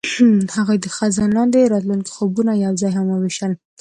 [0.55, 3.51] هغوی د خزان لاندې د راتلونکي خوبونه یوځای هم وویشل.